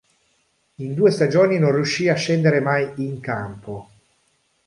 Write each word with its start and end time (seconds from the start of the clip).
In 0.77 0.95
due 0.95 1.11
stagioni 1.11 1.59
non 1.59 1.75
riuscì 1.75 2.09
a 2.09 2.15
scendere 2.15 2.59
mai 2.59 2.91
in 3.05 3.19
campo. 3.19 3.87